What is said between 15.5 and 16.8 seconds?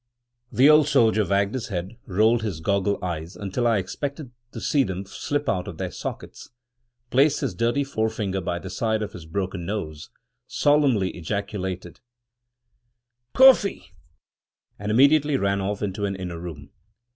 off into an inner room.